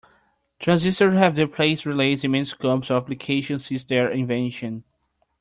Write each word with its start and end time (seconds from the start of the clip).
Transistors 0.57 1.13
have 1.13 1.37
replaced 1.37 1.85
relays 1.85 2.23
in 2.23 2.31
many 2.31 2.45
scopes 2.45 2.89
of 2.89 3.03
application 3.03 3.59
since 3.59 3.83
their 3.85 4.09
invention. 4.09 4.83